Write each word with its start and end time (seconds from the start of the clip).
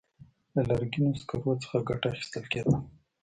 له 0.53 0.61
لرګینو 0.69 1.17
سکرو 1.21 1.53
څخه 1.63 1.77
ګټه 1.89 2.07
اخیستل 2.13 2.43
کېده. 2.51 2.75